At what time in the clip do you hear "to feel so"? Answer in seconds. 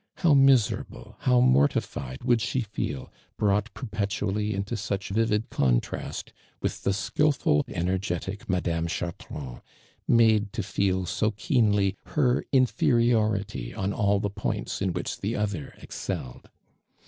10.53-11.29